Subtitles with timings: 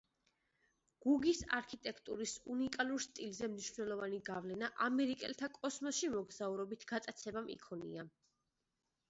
[1.05, 8.09] გუგის არქიტექტურის უნიკალურ სტილზე მნიშვნელოვანი გავლენა ამერიკელთა კოსმოსში მოგზაურობით გატაცებამ იქონია.